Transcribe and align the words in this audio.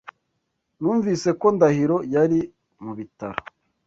Numvise 0.79 1.29
ko 1.39 1.47
Ndahiro 1.55 1.97
yari 2.13 2.39
mu 2.83 2.91
bitaro. 2.97 3.39